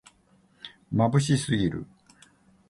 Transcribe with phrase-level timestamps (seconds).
[0.91, 1.85] まぶしすぎる